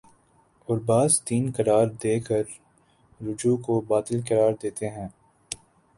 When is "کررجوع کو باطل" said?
2.19-4.21